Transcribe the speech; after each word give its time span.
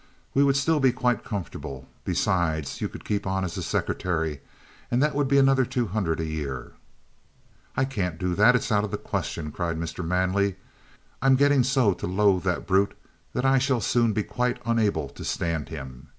We 0.33 0.41
should 0.43 0.57
still 0.57 0.79
be 0.79 0.91
quite 0.91 1.23
comfortable. 1.23 1.87
Besides, 2.05 2.81
you 2.81 2.89
could 2.89 3.05
keep 3.05 3.27
on 3.27 3.45
as 3.45 3.53
his 3.53 3.67
secretary, 3.67 4.41
and 4.89 4.99
that 4.99 5.13
would 5.13 5.27
be 5.27 5.37
another 5.37 5.63
two 5.63 5.85
hundred 5.89 6.19
a 6.19 6.25
year." 6.25 6.71
"I 7.77 7.85
can't 7.85 8.17
do 8.17 8.33
that! 8.33 8.55
It's 8.55 8.71
out 8.71 8.83
of 8.83 8.89
the 8.89 8.97
question!" 8.97 9.51
cried 9.51 9.77
Mr. 9.77 10.03
Manley. 10.03 10.55
"I'm 11.21 11.35
getting 11.35 11.63
so 11.63 11.93
to 11.93 12.07
loathe 12.07 12.45
the 12.45 12.61
brute 12.61 12.95
that 13.33 13.45
I 13.45 13.59
shall 13.59 13.79
soon 13.79 14.11
be 14.11 14.23
quite 14.23 14.57
unable 14.65 15.07
to 15.09 15.23
stand 15.23 15.69
him. 15.69 16.07